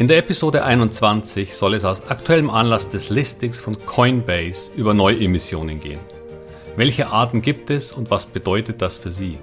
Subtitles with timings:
[0.00, 5.78] In der Episode 21 soll es aus aktuellem Anlass des Listings von Coinbase über Neuemissionen
[5.78, 6.00] gehen.
[6.74, 9.36] Welche Arten gibt es und was bedeutet das für Sie?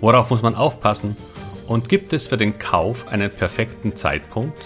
[0.00, 1.16] Worauf muss man aufpassen?
[1.66, 4.56] Und gibt es für den Kauf einen perfekten Zeitpunkt?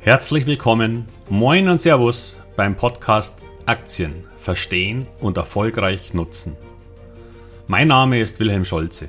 [0.00, 6.56] Herzlich willkommen, moin und Servus beim Podcast Aktien verstehen und erfolgreich nutzen.
[7.68, 9.08] Mein Name ist Wilhelm Scholze.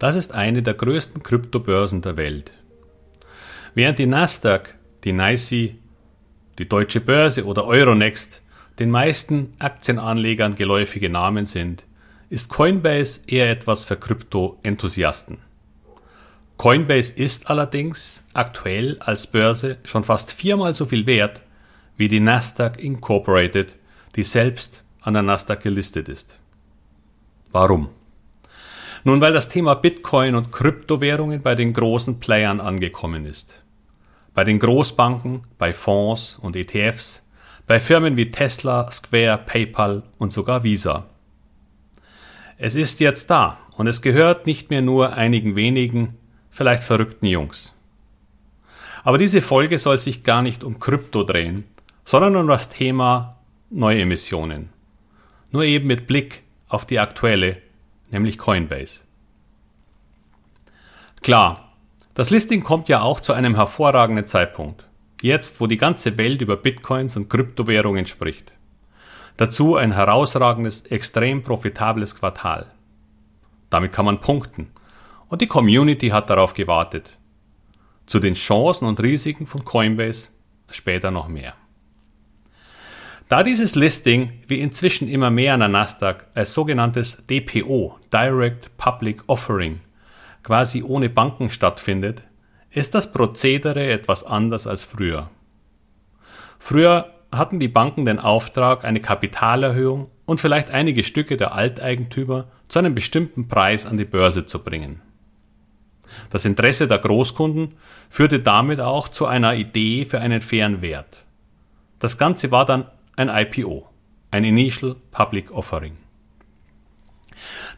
[0.00, 2.52] das ist eine der größten Kryptobörsen der Welt.
[3.74, 5.74] Während die Nasdaq, die NYSE,
[6.58, 8.42] die Deutsche Börse oder Euronext
[8.78, 11.84] den meisten Aktienanlegern geläufige Namen sind,
[12.30, 15.38] ist Coinbase eher etwas für Krypto-Enthusiasten.
[16.56, 21.42] Coinbase ist allerdings aktuell als Börse schon fast viermal so viel wert
[21.98, 23.76] wie die Nasdaq Incorporated,
[24.16, 26.38] die selbst an der Nasdaq gelistet ist.
[27.52, 27.90] Warum?
[29.04, 33.62] Nun, weil das Thema Bitcoin und Kryptowährungen bei den großen Playern angekommen ist.
[34.34, 37.22] Bei den Großbanken, bei Fonds und ETFs,
[37.66, 41.06] bei Firmen wie Tesla, Square, PayPal und sogar Visa.
[42.58, 46.18] Es ist jetzt da und es gehört nicht mehr nur einigen wenigen,
[46.50, 47.74] vielleicht verrückten Jungs.
[49.02, 51.64] Aber diese Folge soll sich gar nicht um Krypto drehen,
[52.04, 53.38] sondern um das Thema
[53.70, 54.68] Neuemissionen.
[55.52, 57.56] Nur eben mit Blick auf die aktuelle
[58.10, 59.00] nämlich Coinbase.
[61.22, 61.74] Klar,
[62.14, 64.88] das Listing kommt ja auch zu einem hervorragenden Zeitpunkt.
[65.22, 68.52] Jetzt, wo die ganze Welt über Bitcoins und Kryptowährungen spricht.
[69.36, 72.72] Dazu ein herausragendes, extrem profitables Quartal.
[73.70, 74.70] Damit kann man punkten.
[75.28, 77.16] Und die Community hat darauf gewartet.
[78.06, 80.30] Zu den Chancen und Risiken von Coinbase
[80.70, 81.54] später noch mehr.
[83.30, 89.22] Da dieses Listing wie inzwischen immer mehr an der Nasdaq als sogenanntes DPO, Direct Public
[89.28, 89.78] Offering,
[90.42, 92.24] quasi ohne Banken stattfindet,
[92.70, 95.30] ist das Prozedere etwas anders als früher.
[96.58, 102.80] Früher hatten die Banken den Auftrag, eine Kapitalerhöhung und vielleicht einige Stücke der Alteigentümer zu
[102.80, 105.02] einem bestimmten Preis an die Börse zu bringen.
[106.30, 107.76] Das Interesse der Großkunden
[108.08, 111.24] führte damit auch zu einer Idee für einen fairen Wert.
[112.00, 112.86] Das Ganze war dann
[113.20, 113.86] ein IPO,
[114.30, 115.98] ein Initial Public Offering.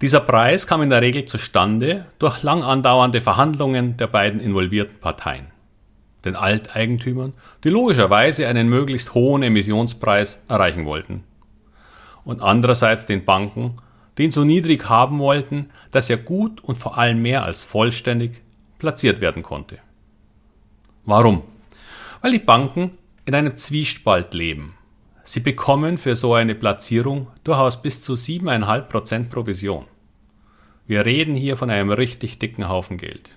[0.01, 5.47] Dieser Preis kam in der Regel zustande durch lang andauernde Verhandlungen der beiden involvierten Parteien,
[6.25, 7.33] den Alteigentümern,
[7.65, 11.25] die logischerweise einen möglichst hohen Emissionspreis erreichen wollten,
[12.25, 13.79] und andererseits den Banken,
[14.19, 18.43] die ihn so niedrig haben wollten, dass er gut und vor allem mehr als vollständig
[18.79, 19.79] platziert werden konnte.
[21.05, 21.43] Warum?
[22.21, 22.93] Weil die Banken
[23.25, 24.75] in einem Zwiespalt leben
[25.25, 29.87] Sie bekommen für so eine Platzierung durchaus bis zu 7,5% Provision.
[30.87, 33.31] Wir reden hier von einem richtig dicken Haufen Geld.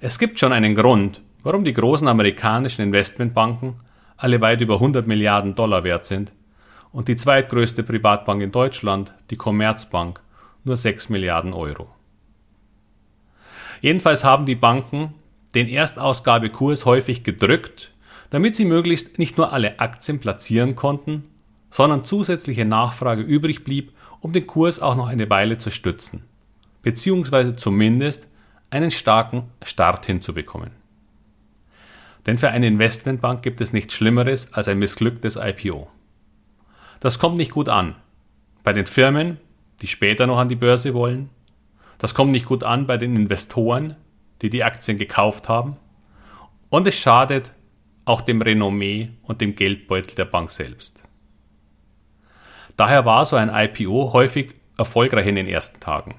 [0.00, 3.76] Es gibt schon einen Grund, warum die großen amerikanischen Investmentbanken
[4.16, 6.34] alle weit über 100 Milliarden Dollar wert sind
[6.92, 10.20] und die zweitgrößte Privatbank in Deutschland, die Commerzbank,
[10.64, 11.88] nur 6 Milliarden Euro.
[13.80, 15.14] Jedenfalls haben die Banken
[15.54, 17.92] den Erstausgabekurs häufig gedrückt
[18.30, 21.24] damit sie möglichst nicht nur alle Aktien platzieren konnten,
[21.70, 26.24] sondern zusätzliche Nachfrage übrig blieb, um den Kurs auch noch eine Weile zu stützen,
[26.82, 28.28] beziehungsweise zumindest
[28.70, 30.70] einen starken Start hinzubekommen.
[32.26, 35.88] Denn für eine Investmentbank gibt es nichts Schlimmeres als ein missglücktes IPO.
[37.00, 37.94] Das kommt nicht gut an.
[38.64, 39.38] Bei den Firmen,
[39.80, 41.30] die später noch an die Börse wollen.
[41.98, 43.96] Das kommt nicht gut an bei den Investoren,
[44.42, 45.76] die die Aktien gekauft haben.
[46.68, 47.54] Und es schadet
[48.08, 51.02] auch dem Renommee und dem Geldbeutel der Bank selbst.
[52.76, 56.16] Daher war so ein IPO häufig erfolgreich in den ersten Tagen.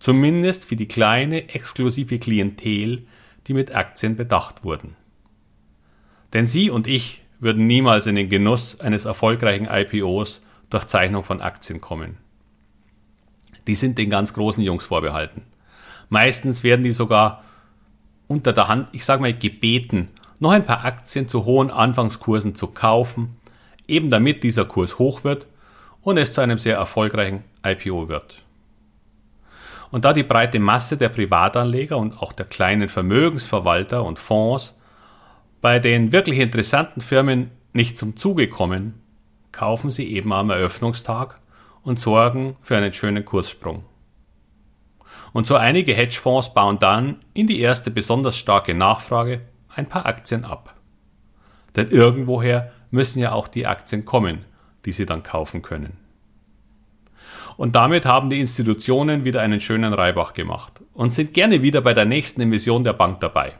[0.00, 3.06] Zumindest für die kleine, exklusive Klientel,
[3.46, 4.96] die mit Aktien bedacht wurden.
[6.32, 11.40] Denn Sie und ich würden niemals in den Genuss eines erfolgreichen IPOs durch Zeichnung von
[11.40, 12.18] Aktien kommen.
[13.66, 15.42] Die sind den ganz großen Jungs vorbehalten.
[16.08, 17.44] Meistens werden die sogar
[18.26, 20.10] unter der Hand, ich sage mal, gebeten,
[20.42, 23.36] noch ein paar Aktien zu hohen Anfangskursen zu kaufen,
[23.86, 25.46] eben damit dieser Kurs hoch wird
[26.02, 28.42] und es zu einem sehr erfolgreichen IPO wird.
[29.92, 34.76] Und da die breite Masse der Privatanleger und auch der kleinen Vermögensverwalter und Fonds
[35.60, 39.00] bei den wirklich interessanten Firmen nicht zum Zuge kommen,
[39.52, 41.40] kaufen sie eben am Eröffnungstag
[41.84, 43.84] und sorgen für einen schönen Kurssprung.
[45.32, 49.42] Und so einige Hedgefonds bauen dann in die erste besonders starke Nachfrage
[49.74, 50.74] ein paar Aktien ab.
[51.76, 54.44] Denn irgendwoher müssen ja auch die Aktien kommen,
[54.84, 55.96] die sie dann kaufen können.
[57.56, 61.94] Und damit haben die Institutionen wieder einen schönen Reibach gemacht und sind gerne wieder bei
[61.94, 63.54] der nächsten Emission der Bank dabei.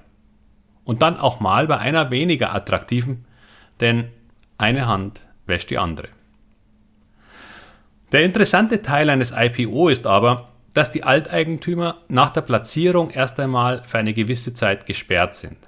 [0.85, 3.25] Und dann auch mal bei einer weniger attraktiven,
[3.81, 4.09] denn
[4.59, 6.09] eine Hand wäscht die andere.
[8.12, 13.82] Der interessante Teil eines IPO ist aber, dass die Alteigentümer nach der Platzierung erst einmal
[13.87, 15.59] für eine gewisse Zeit gesperrt sind.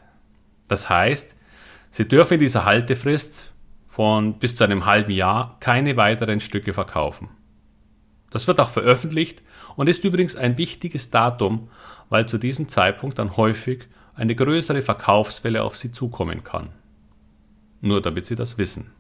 [0.69, 1.34] Das heißt,
[1.90, 3.52] sie dürfen in dieser Haltefrist
[3.87, 7.28] von bis zu einem halben Jahr keine weiteren Stücke verkaufen.
[8.31, 9.43] Das wird auch veröffentlicht
[9.76, 11.69] und ist übrigens ein wichtiges Datum,
[12.08, 16.70] weil zu diesem Zeitpunkt dann häufig eine größere Verkaufswelle auf Sie zukommen kann.
[17.81, 18.90] Nur damit Sie das wissen.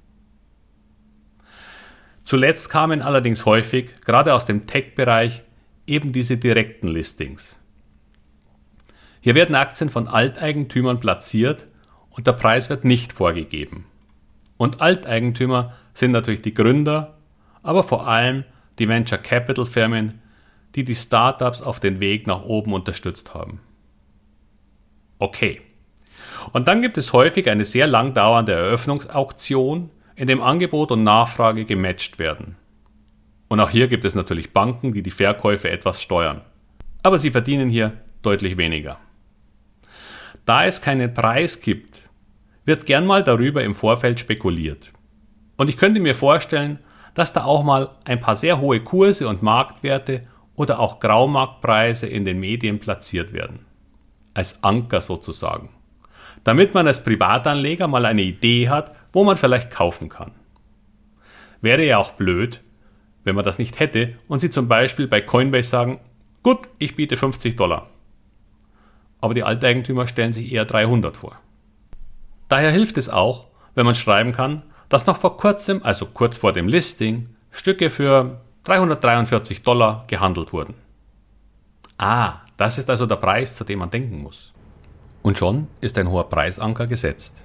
[2.24, 5.42] Zuletzt kamen allerdings häufig, gerade aus dem Tech-Bereich,
[5.86, 7.58] eben diese direkten Listings.
[9.24, 11.66] Hier werden Aktien von Alteigentümern platziert
[12.10, 13.86] und der Preis wird nicht vorgegeben.
[14.58, 17.16] Und Alteigentümer sind natürlich die Gründer,
[17.62, 18.44] aber vor allem
[18.78, 20.20] die Venture Capital Firmen,
[20.74, 23.60] die die Startups auf den Weg nach oben unterstützt haben.
[25.18, 25.62] Okay.
[26.52, 31.64] Und dann gibt es häufig eine sehr lang dauernde Eröffnungsauktion, in dem Angebot und Nachfrage
[31.64, 32.56] gematcht werden.
[33.48, 36.42] Und auch hier gibt es natürlich Banken, die die Verkäufe etwas steuern.
[37.02, 38.98] Aber sie verdienen hier deutlich weniger.
[40.44, 42.02] Da es keinen Preis gibt,
[42.64, 44.92] wird gern mal darüber im Vorfeld spekuliert.
[45.56, 46.78] Und ich könnte mir vorstellen,
[47.14, 50.22] dass da auch mal ein paar sehr hohe Kurse und Marktwerte
[50.54, 53.60] oder auch Graumarktpreise in den Medien platziert werden.
[54.34, 55.70] Als Anker sozusagen.
[56.42, 60.32] Damit man als Privatanleger mal eine Idee hat, wo man vielleicht kaufen kann.
[61.60, 62.62] Wäre ja auch blöd,
[63.22, 66.00] wenn man das nicht hätte und Sie zum Beispiel bei Coinbase sagen,
[66.42, 67.88] gut, ich biete 50 Dollar.
[69.24, 71.38] Aber die Alteigentümer stellen sich eher 300 vor.
[72.50, 74.60] Daher hilft es auch, wenn man schreiben kann,
[74.90, 80.74] dass noch vor kurzem, also kurz vor dem Listing, Stücke für 343 Dollar gehandelt wurden.
[81.96, 84.52] Ah, das ist also der Preis, zu dem man denken muss.
[85.22, 87.42] Und schon ist ein hoher Preisanker gesetzt.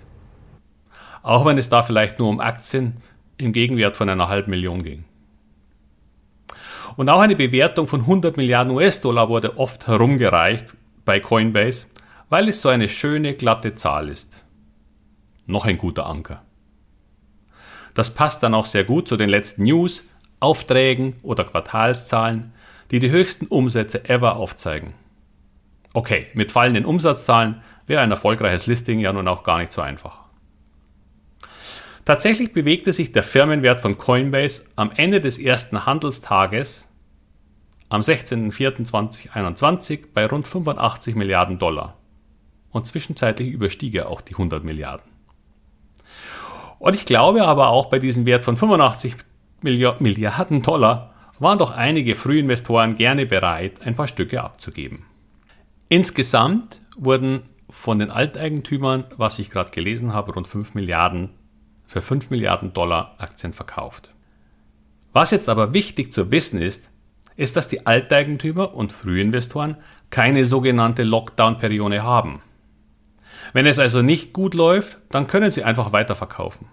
[1.23, 2.97] Auch wenn es da vielleicht nur um Aktien
[3.37, 5.05] im Gegenwert von einer halben Million ging.
[6.97, 10.75] Und auch eine Bewertung von 100 Milliarden US-Dollar wurde oft herumgereicht
[11.09, 11.87] bei Coinbase,
[12.29, 14.45] weil es so eine schöne, glatte Zahl ist.
[15.47, 16.43] Noch ein guter Anker.
[17.95, 20.03] Das passt dann auch sehr gut zu den letzten News,
[20.39, 22.53] Aufträgen oder Quartalszahlen,
[22.91, 24.93] die die höchsten Umsätze ever aufzeigen.
[25.93, 30.19] Okay, mit fallenden Umsatzzahlen wäre ein erfolgreiches Listing ja nun auch gar nicht so einfach.
[32.05, 36.87] Tatsächlich bewegte sich der Firmenwert von Coinbase am Ende des ersten Handelstages
[37.89, 41.97] am 16.04.2021 bei rund 85 Milliarden Dollar.
[42.69, 45.09] Und zwischenzeitlich überstieg er auch die 100 Milliarden.
[46.77, 49.15] Und ich glaube aber auch bei diesem Wert von 85
[49.61, 55.05] Milliarden Dollar waren doch einige Frühinvestoren gerne bereit, ein paar Stücke abzugeben.
[55.89, 61.31] Insgesamt wurden von den Alteigentümern, was ich gerade gelesen habe, rund 5 Milliarden
[61.85, 64.13] für 5 Milliarden Dollar Aktien verkauft.
[65.11, 66.91] Was jetzt aber wichtig zu wissen ist,
[67.39, 69.77] ist, dass die Alteigentümer und Frühinvestoren
[70.09, 72.41] keine sogenannte Lockdown-Periode haben.
[73.53, 76.67] Wenn es also nicht gut läuft, dann können sie einfach weiterverkaufen.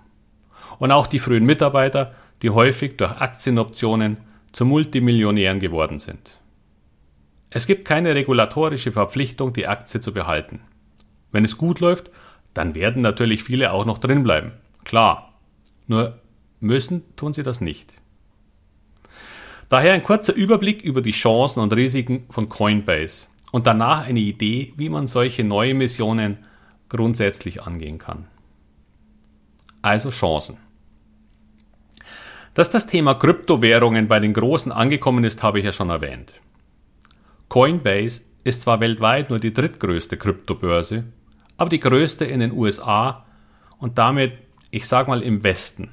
[0.79, 4.17] Und auch die frühen Mitarbeiter, die häufig durch Aktienoptionen
[4.51, 6.37] zu Multimillionären geworden sind.
[7.51, 10.61] Es gibt keine regulatorische Verpflichtung, die Aktie zu behalten.
[11.31, 12.11] Wenn es gut läuft,
[12.55, 14.51] dann werden natürlich viele auch noch drinbleiben.
[14.85, 15.33] Klar.
[15.87, 16.19] Nur
[16.59, 17.93] müssen tun sie das nicht.
[19.69, 24.73] Daher ein kurzer Überblick über die Chancen und Risiken von Coinbase und danach eine Idee,
[24.77, 26.39] wie man solche neue Missionen
[26.89, 28.29] grundsätzlich angehen kann.
[29.83, 30.59] Also Chancen.
[32.55, 36.35] Dass das Thema Kryptowährungen bei den Großen angekommen ist, habe ich ja schon erwähnt.
[37.49, 41.05] Coinbase ist zwar weltweit nur die drittgrößte Kryptobörse,
[41.57, 43.27] aber die größte in den USA
[43.79, 44.33] und damit,
[44.71, 45.91] ich sage mal, im Westen.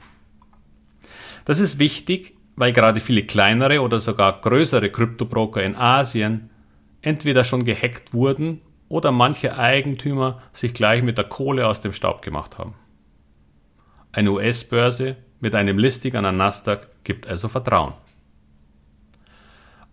[1.46, 6.50] Das ist wichtig, weil gerade viele kleinere oder sogar größere Kryptobroker in Asien
[7.02, 12.22] entweder schon gehackt wurden oder manche Eigentümer sich gleich mit der Kohle aus dem Staub
[12.22, 12.76] gemacht haben.
[14.12, 17.94] Eine US-Börse mit einem Listing an der Nasdaq gibt also Vertrauen.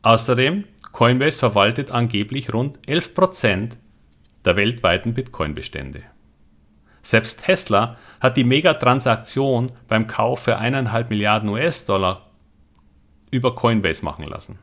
[0.03, 3.77] Außerdem Coinbase verwaltet angeblich rund 11%
[4.45, 6.03] der weltweiten Bitcoin-Bestände.
[7.03, 12.30] Selbst Tesla hat die Megatransaktion beim Kauf für 1,5 Milliarden US-Dollar
[13.31, 14.59] über Coinbase machen lassen.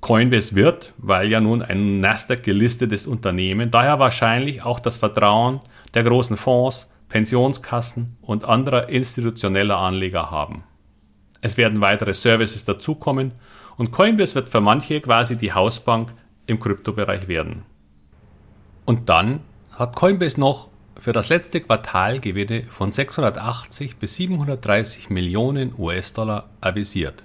[0.00, 5.60] Coinbase wird, weil ja nun ein Nasdaq gelistetes Unternehmen, daher wahrscheinlich auch das Vertrauen
[5.94, 10.64] der großen Fonds, Pensionskassen und anderer institutioneller Anleger haben.
[11.40, 13.32] Es werden weitere Services dazukommen
[13.76, 16.12] und Coinbase wird für manche quasi die Hausbank
[16.46, 17.62] im Kryptobereich werden.
[18.84, 19.40] Und dann
[19.72, 27.22] hat Coinbase noch für das letzte Quartal Gewinne von 680 bis 730 Millionen US-Dollar avisiert.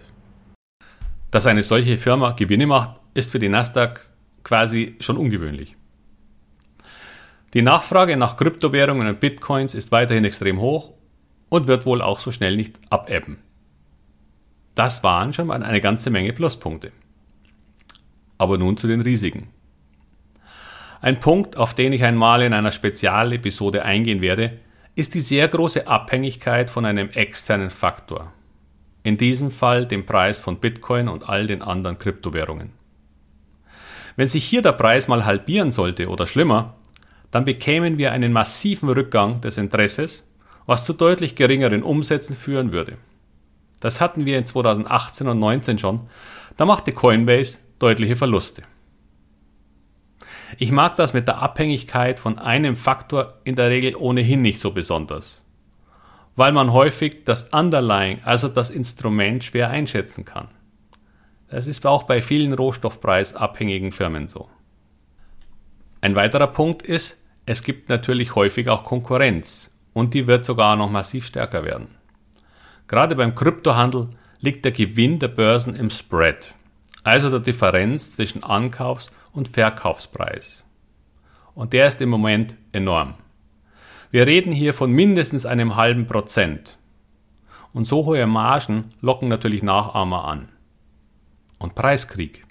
[1.37, 4.09] Dass eine solche Firma Gewinne macht, ist für die Nasdaq
[4.43, 5.75] quasi schon ungewöhnlich.
[7.53, 10.93] Die Nachfrage nach Kryptowährungen und Bitcoins ist weiterhin extrem hoch
[11.49, 13.37] und wird wohl auch so schnell nicht abebben.
[14.73, 16.91] Das waren schon mal eine ganze Menge Pluspunkte.
[18.39, 19.49] Aber nun zu den Risiken.
[21.01, 24.59] Ein Punkt, auf den ich einmal in einer Spezialepisode eingehen werde,
[24.95, 28.33] ist die sehr große Abhängigkeit von einem externen Faktor.
[29.07, 32.73] In diesem Fall dem Preis von Bitcoin und all den anderen Kryptowährungen.
[34.17, 36.75] Wenn sich hier der Preis mal halbieren sollte oder schlimmer,
[37.31, 40.27] dann bekämen wir einen massiven Rückgang des Interesses,
[40.65, 42.97] was zu deutlich geringeren Umsätzen führen würde.
[43.79, 46.09] Das hatten wir in 2018 und 2019 schon.
[46.57, 48.61] Da machte Coinbase deutliche Verluste.
[50.57, 54.71] Ich mag das mit der Abhängigkeit von einem Faktor in der Regel ohnehin nicht so
[54.71, 55.45] besonders,
[56.37, 60.47] weil man häufig das Underlying, also das Instrument, schwer einschätzen kann.
[61.49, 64.47] Das ist auch bei vielen rohstoffpreisabhängigen Firmen so.
[65.99, 67.17] Ein weiterer Punkt ist,
[67.47, 71.95] es gibt natürlich häufig auch Konkurrenz und die wird sogar noch massiv stärker werden.
[72.87, 76.53] Gerade beim Kryptohandel liegt der Gewinn der Börsen im Spread,
[77.03, 80.63] also der Differenz zwischen Ankaufs- und Verkaufspreis.
[81.55, 83.15] Und der ist im Moment enorm.
[84.11, 86.77] Wir reden hier von mindestens einem halben Prozent.
[87.73, 90.49] Und so hohe Margen locken natürlich Nachahmer an.
[91.59, 92.45] Und Preiskrieg.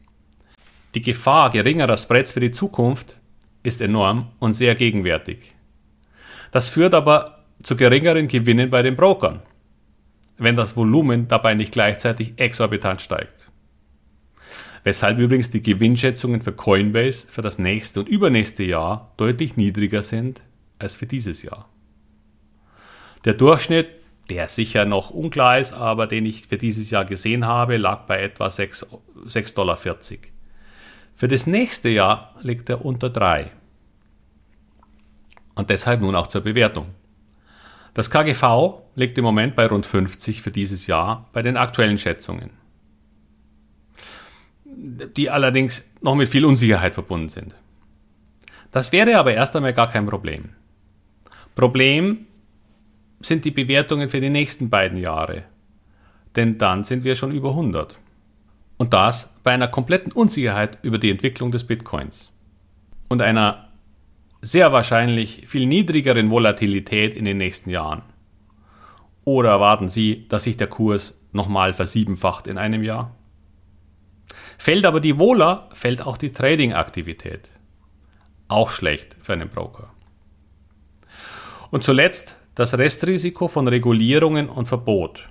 [0.94, 3.16] Die Gefahr geringerer Spreads für die Zukunft
[3.62, 5.54] ist enorm und sehr gegenwärtig.
[6.52, 9.42] Das führt aber zu geringeren Gewinnen bei den Brokern
[10.38, 13.46] wenn das Volumen dabei nicht gleichzeitig exorbitant steigt.
[14.84, 20.42] Weshalb übrigens die Gewinnschätzungen für Coinbase für das nächste und übernächste Jahr deutlich niedriger sind
[20.78, 21.68] als für dieses Jahr.
[23.24, 23.88] Der Durchschnitt,
[24.30, 28.22] der sicher noch unklar ist, aber den ich für dieses Jahr gesehen habe, lag bei
[28.22, 29.76] etwa 6,40 Dollar.
[31.14, 33.50] Für das nächste Jahr liegt er unter 3.
[35.54, 36.88] Und deshalb nun auch zur Bewertung.
[37.94, 42.50] Das KGV liegt im Moment bei rund 50 für dieses Jahr bei den aktuellen Schätzungen,
[44.66, 47.54] die allerdings noch mit viel Unsicherheit verbunden sind.
[48.70, 50.50] Das wäre aber erst einmal gar kein Problem.
[51.56, 52.26] Problem
[53.20, 55.44] sind die Bewertungen für die nächsten beiden Jahre,
[56.36, 57.98] denn dann sind wir schon über 100.
[58.76, 62.30] Und das bei einer kompletten Unsicherheit über die Entwicklung des Bitcoins
[63.08, 63.68] und einer
[64.42, 68.02] sehr wahrscheinlich viel niedrigeren Volatilität in den nächsten Jahren?
[69.24, 73.16] Oder erwarten Sie, dass sich der Kurs nochmal versiebenfacht in einem Jahr?
[74.58, 77.48] Fällt aber die Wohler, fällt auch die Trading-Aktivität.
[78.46, 79.95] Auch schlecht für einen Broker.
[81.70, 85.28] Und zuletzt das Restrisiko von Regulierungen und Verbot.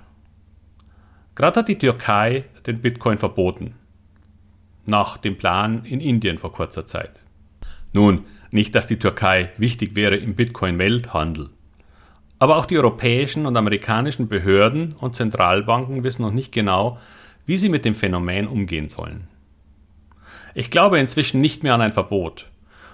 [1.34, 3.74] Gerade hat die Türkei den Bitcoin verboten.
[4.86, 7.22] Nach dem Plan in Indien vor kurzer Zeit.
[7.92, 11.50] Nun, nicht, dass die Türkei wichtig wäre im Bitcoin-Welthandel.
[12.38, 16.98] Aber auch die europäischen und amerikanischen Behörden und Zentralbanken wissen noch nicht genau,
[17.44, 19.28] wie sie mit dem Phänomen umgehen sollen.
[20.54, 22.46] Ich glaube inzwischen nicht mehr an ein Verbot,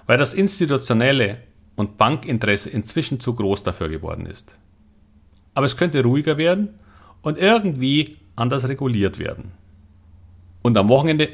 [0.05, 1.39] weil das institutionelle
[1.75, 4.57] und Bankinteresse inzwischen zu groß dafür geworden ist.
[5.53, 6.69] Aber es könnte ruhiger werden
[7.21, 9.51] und irgendwie anders reguliert werden.
[10.61, 11.29] Und am Wochenende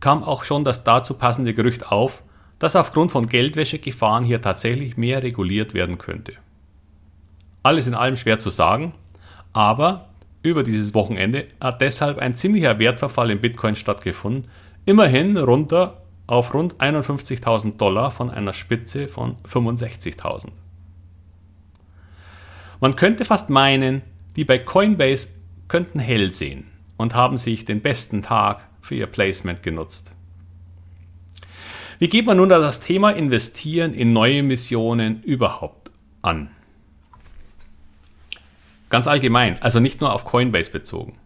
[0.00, 2.22] kam auch schon das dazu passende Gerücht auf,
[2.58, 6.34] dass aufgrund von Geldwäschegefahren hier tatsächlich mehr reguliert werden könnte.
[7.62, 8.94] Alles in allem schwer zu sagen,
[9.52, 10.08] aber
[10.42, 14.50] über dieses Wochenende hat deshalb ein ziemlicher Wertverfall in Bitcoin stattgefunden,
[14.86, 20.50] immerhin runter auf rund 51.000 Dollar von einer Spitze von 65.000.
[22.80, 24.02] Man könnte fast meinen,
[24.36, 25.28] die bei Coinbase
[25.66, 30.12] könnten hell sehen und haben sich den besten Tag für ihr Placement genutzt.
[31.98, 35.90] Wie geht man nun das Thema Investieren in neue Missionen überhaupt
[36.22, 36.50] an?
[38.90, 41.18] Ganz allgemein, also nicht nur auf Coinbase bezogen.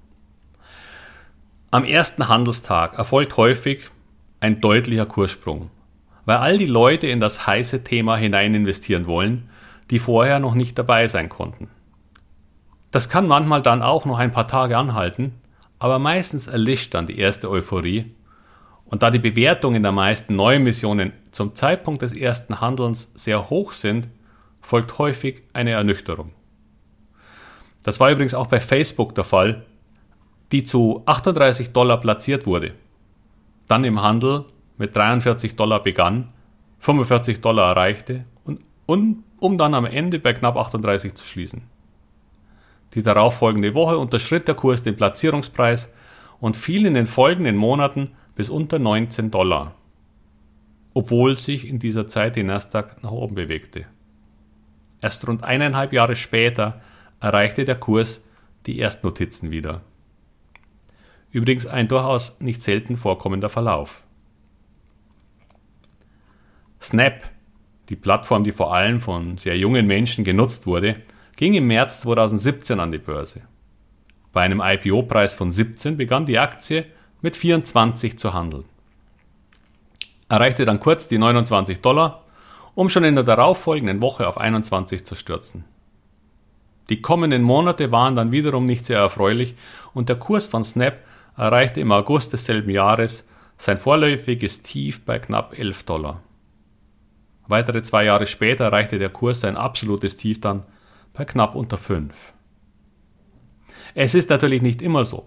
[1.71, 3.89] Am ersten Handelstag erfolgt häufig
[4.43, 5.71] ein deutlicher Kurssprung,
[6.25, 9.49] weil all die Leute in das heiße Thema hinein investieren wollen,
[9.91, 11.69] die vorher noch nicht dabei sein konnten.
[12.91, 15.41] Das kann manchmal dann auch noch ein paar Tage anhalten,
[15.79, 18.17] aber meistens erlischt dann die erste Euphorie.
[18.85, 24.09] Und da die Bewertungen der meisten Neuemissionen zum Zeitpunkt des ersten Handelns sehr hoch sind,
[24.61, 26.33] folgt häufig eine Ernüchterung.
[27.85, 29.67] Das war übrigens auch bei Facebook der Fall,
[30.51, 32.75] die zu 38 Dollar platziert wurde,
[33.73, 34.45] dann im Handel
[34.77, 36.29] mit 43 Dollar begann,
[36.81, 41.63] 45 Dollar erreichte und, und um dann am Ende bei knapp 38 zu schließen.
[42.93, 45.91] Die darauffolgende Woche unterschritt der Kurs den Platzierungspreis
[46.39, 49.75] und fiel in den folgenden Monaten bis unter 19 Dollar,
[50.93, 53.87] obwohl sich in dieser Zeit die Nasdaq nach oben bewegte.
[55.01, 56.83] Erst rund eineinhalb Jahre später
[57.21, 58.23] erreichte der Kurs
[58.67, 59.81] die Erstnotizen wieder.
[61.33, 64.03] Übrigens ein durchaus nicht selten vorkommender Verlauf.
[66.81, 67.23] Snap,
[67.89, 70.97] die Plattform, die vor allem von sehr jungen Menschen genutzt wurde,
[71.37, 73.41] ging im März 2017 an die Börse.
[74.33, 76.87] Bei einem IPO-Preis von 17 begann die Aktie
[77.23, 78.65] mit 24 zu handeln.
[80.29, 82.25] Erreichte dann kurz die 29 Dollar,
[82.75, 85.65] um schon in der darauffolgenden Woche auf 21 zu stürzen.
[86.89, 89.55] Die kommenden Monate waren dann wiederum nicht sehr erfreulich
[89.95, 90.99] und der Kurs von Snap
[91.37, 93.27] erreichte im August desselben Jahres
[93.59, 96.23] sein vorläufiges Tief bei knapp 11 Dollar.
[97.47, 100.65] Weitere zwei Jahre später erreichte der Kurs sein absolutes Tief dann
[101.13, 102.15] bei knapp unter 5.
[103.95, 105.25] Es ist natürlich nicht immer so.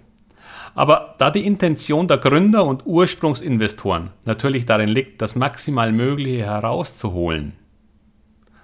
[0.73, 7.53] Aber da die Intention der Gründer und Ursprungsinvestoren natürlich darin liegt, das maximal Mögliche herauszuholen,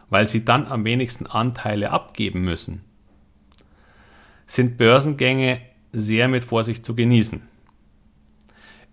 [0.10, 2.84] weil sie dann am wenigsten Anteile abgeben müssen,
[4.46, 7.42] sind Börsengänge sehr mit Vorsicht zu genießen.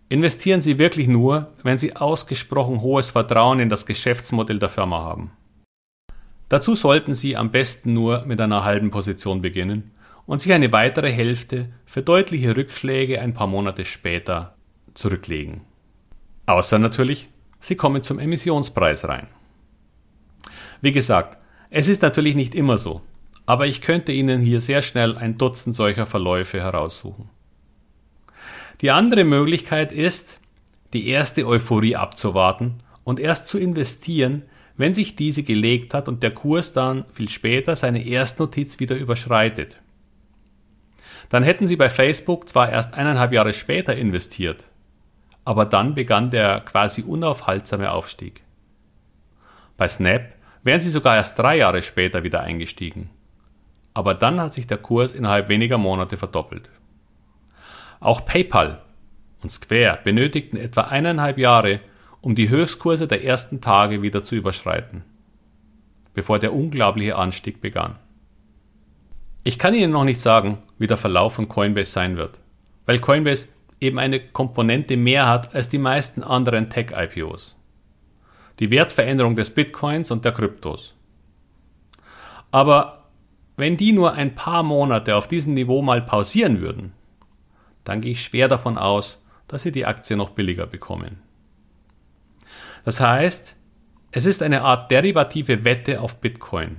[0.09, 5.33] Investieren Sie wirklich nur, wenn Sie ausgesprochen hohes Vertrauen in das Geschäftsmodell der Firma haben.
[6.49, 9.90] Dazu sollten Sie am besten nur mit einer halben Position beginnen
[10.25, 14.55] und sich eine weitere Hälfte für deutliche Rückschläge ein paar Monate später
[14.94, 15.61] zurücklegen.
[16.46, 17.29] Außer natürlich,
[17.61, 19.27] Sie kommen zum Emissionspreis rein.
[20.81, 21.38] Wie gesagt,
[21.70, 23.03] es ist natürlich nicht immer so,
[23.48, 27.30] aber ich könnte Ihnen hier sehr schnell ein Dutzend solcher Verläufe heraussuchen.
[28.82, 30.38] Die andere Möglichkeit ist,
[30.92, 34.42] die erste Euphorie abzuwarten und erst zu investieren,
[34.76, 39.78] wenn sich diese gelegt hat und der Kurs dann viel später seine Erstnotiz wieder überschreitet.
[41.30, 44.66] Dann hätten Sie bei Facebook zwar erst eineinhalb Jahre später investiert,
[45.46, 48.42] aber dann begann der quasi unaufhaltsame Aufstieg.
[49.78, 50.34] Bei Snap
[50.64, 53.08] wären Sie sogar erst drei Jahre später wieder eingestiegen.
[53.98, 56.70] Aber dann hat sich der Kurs innerhalb weniger Monate verdoppelt.
[57.98, 58.80] Auch PayPal
[59.42, 61.80] und Square benötigten etwa eineinhalb Jahre,
[62.20, 65.02] um die Höchstkurse der ersten Tage wieder zu überschreiten,
[66.14, 67.98] bevor der unglaubliche Anstieg begann.
[69.42, 72.38] Ich kann Ihnen noch nicht sagen, wie der Verlauf von Coinbase sein wird,
[72.87, 73.48] weil Coinbase
[73.80, 77.56] eben eine Komponente mehr hat als die meisten anderen Tech-IPOs.
[78.61, 80.94] Die Wertveränderung des Bitcoins und der Kryptos.
[82.52, 82.97] Aber
[83.59, 86.92] wenn die nur ein paar Monate auf diesem Niveau mal pausieren würden,
[87.83, 91.18] dann gehe ich schwer davon aus, dass Sie die Aktie noch billiger bekommen.
[92.85, 93.57] Das heißt,
[94.12, 96.77] es ist eine Art derivative Wette auf Bitcoin,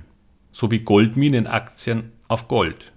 [0.52, 2.92] sowie Goldminenaktien auf Gold.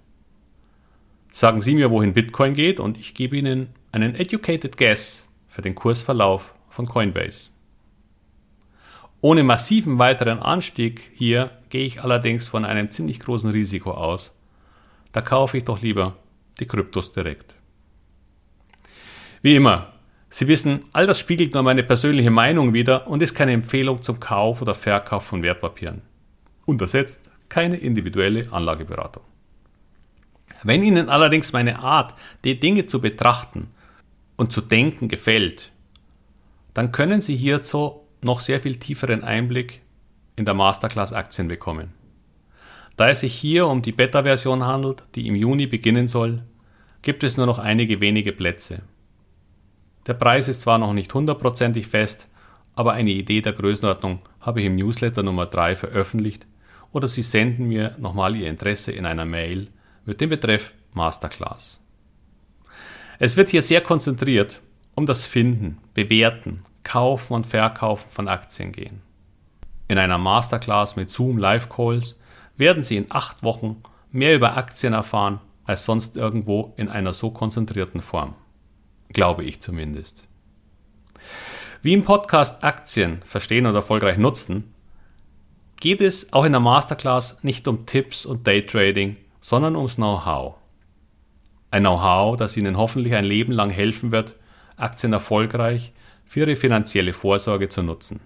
[1.30, 5.74] Sagen Sie mir, wohin Bitcoin geht und ich gebe Ihnen einen educated guess für den
[5.74, 7.50] Kursverlauf von Coinbase.
[9.24, 14.36] Ohne massiven weiteren Anstieg hier gehe ich allerdings von einem ziemlich großen Risiko aus.
[15.12, 16.18] Da kaufe ich doch lieber
[16.60, 17.54] die Kryptos direkt.
[19.40, 19.94] Wie immer,
[20.28, 24.20] Sie wissen, all das spiegelt nur meine persönliche Meinung wider und ist keine Empfehlung zum
[24.20, 26.02] Kauf oder Verkauf von Wertpapieren.
[26.66, 29.22] Untersetzt keine individuelle Anlageberatung.
[30.64, 33.68] Wenn Ihnen allerdings meine Art, die Dinge zu betrachten
[34.36, 35.72] und zu denken gefällt,
[36.74, 39.80] dann können Sie hierzu noch sehr viel tieferen Einblick
[40.36, 41.92] in der Masterclass Aktien bekommen.
[42.96, 46.42] Da es sich hier um die Beta-Version handelt, die im Juni beginnen soll,
[47.02, 48.82] gibt es nur noch einige wenige Plätze.
[50.06, 52.30] Der Preis ist zwar noch nicht hundertprozentig fest,
[52.74, 56.46] aber eine Idee der Größenordnung habe ich im Newsletter Nummer 3 veröffentlicht
[56.92, 59.68] oder Sie senden mir nochmal Ihr Interesse in einer Mail
[60.04, 61.80] mit dem Betreff Masterclass.
[63.18, 64.60] Es wird hier sehr konzentriert
[64.94, 69.00] um das Finden, Bewerten, Kaufen und Verkaufen von Aktien gehen.
[69.88, 72.18] In einer Masterclass mit Zoom Live Calls
[72.56, 77.30] werden Sie in acht Wochen mehr über Aktien erfahren als sonst irgendwo in einer so
[77.30, 78.34] konzentrierten Form
[79.14, 80.24] glaube ich zumindest.
[81.80, 84.74] Wie im Podcast Aktien verstehen und erfolgreich nutzen,
[85.80, 90.56] geht es auch in der Masterclass nicht um Tipps und Daytrading, sondern ums Know-how.
[91.70, 94.34] Ein Know-how, das Ihnen hoffentlich ein Leben lang helfen wird,
[94.76, 95.92] Aktien erfolgreich
[96.24, 98.20] für Ihre finanzielle Vorsorge zu nutzen.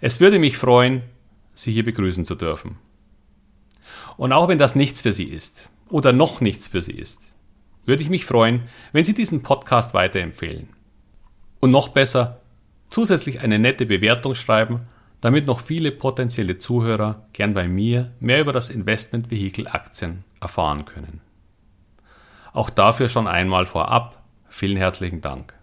[0.00, 1.02] Es würde mich freuen,
[1.54, 2.76] Sie hier begrüßen zu dürfen.
[4.16, 7.34] Und auch wenn das nichts für Sie ist oder noch nichts für Sie ist,
[7.84, 10.68] würde ich mich freuen, wenn Sie diesen Podcast weiterempfehlen.
[11.60, 12.40] Und noch besser,
[12.90, 14.82] zusätzlich eine nette Bewertung schreiben,
[15.20, 21.20] damit noch viele potenzielle Zuhörer gern bei mir mehr über das Investmentvehikel Aktien erfahren können.
[22.52, 24.17] Auch dafür schon einmal vorab
[24.58, 25.54] vielen herzlichen Dank.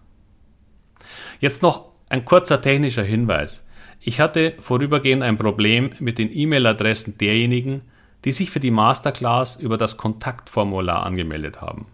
[1.40, 3.64] Jetzt noch ein kurzer technischer Hinweis.
[4.00, 7.82] Ich hatte vorübergehend ein Problem mit den E-Mail-Adressen derjenigen,
[8.24, 11.86] die sich für die Masterclass über das Kontaktformular angemeldet haben.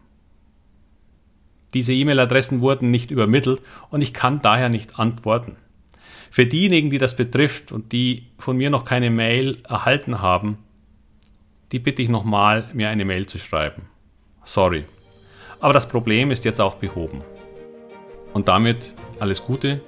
[1.74, 3.60] Diese E-Mail-Adressen wurden nicht übermittelt
[3.90, 5.56] und ich kann daher nicht antworten.
[6.30, 10.58] Für diejenigen, die das betrifft und die von mir noch keine Mail erhalten haben,
[11.72, 13.82] die bitte ich nochmal, mir eine Mail zu schreiben.
[14.44, 14.84] Sorry.
[15.62, 17.22] Aber das Problem ist jetzt auch behoben.
[18.34, 19.80] Und damit alles Gute,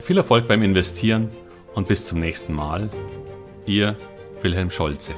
[0.00, 1.28] viel Erfolg beim Investieren
[1.74, 2.88] und bis zum nächsten Mal.
[3.66, 3.94] Ihr
[4.40, 5.14] Wilhelm Scholze.